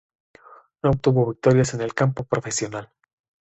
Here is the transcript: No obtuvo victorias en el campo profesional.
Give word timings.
No 0.81 0.89
obtuvo 0.89 1.29
victorias 1.29 1.75
en 1.75 1.81
el 1.81 1.93
campo 1.93 2.23
profesional. 2.23 2.89